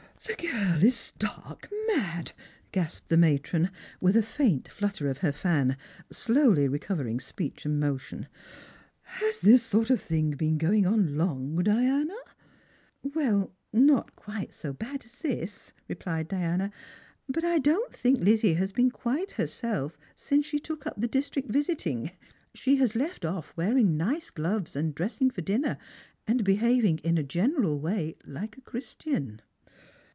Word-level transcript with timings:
"The 0.31 0.47
girl 0.47 0.83
is 0.83 0.95
stark 0.95 1.67
mad!" 1.87 2.31
gasped 2.71 3.09
the 3.09 3.17
matron, 3.17 3.69
with 3.99 4.15
a 4.15 4.21
famt 4.21 4.67
flutter 4.69 5.09
of 5.09 5.17
her 5.17 5.31
fan, 5.31 5.75
slowly 6.11 6.67
recovering 6.69 7.19
speech 7.19 7.65
and 7.65 7.79
motion." 7.79 8.27
Has 9.19 9.41
this 9.41 9.61
sort 9.63 9.89
of 9.89 9.99
thing 9.99 10.31
been 10.31 10.57
going 10.59 10.85
on 10.85 11.17
long, 11.17 11.55
Diana?" 11.63 12.15
"Well, 13.15 13.51
not 13.73 14.15
quite 14.15 14.53
so 14.53 14.71
bad 14.71 15.03
as 15.03 15.17
this," 15.17 15.73
rephed 15.89 16.27
Diana; 16.29 16.71
"but 17.27 17.43
I 17.43 17.57
don't 17.57 17.91
think 17.93 18.19
Lizzie 18.19 18.53
has 18.53 18.71
been 18.71 18.91
Quite 18.91 19.31
herself 19.33 19.97
since 20.15 20.45
she 20.45 20.59
took 20.59 20.85
ud 20.85 20.93
the 20.97 21.07
Strangers 21.21 21.25
and 21.27 21.33
Pilgrims. 21.43 21.49
75 21.49 21.49
rlistrict 21.49 21.53
visiting. 21.53 22.17
She 22.53 22.75
has 22.77 22.95
left 22.95 23.25
off 23.25 23.51
wearing 23.57 23.97
nice 23.97 24.29
gloves, 24.29 24.75
and 24.77 24.95
•liessing 24.95 25.33
for 25.33 25.41
dinner, 25.41 25.77
and 26.27 26.45
behaving 26.45 26.99
in 26.99 27.17
a 27.17 27.23
general 27.23 27.79
way 27.81 28.15
like 28.25 28.55
a 28.57 28.61
CJiristian." 28.61 29.39